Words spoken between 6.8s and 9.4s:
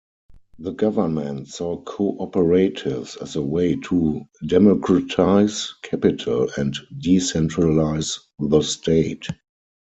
decentralize the state.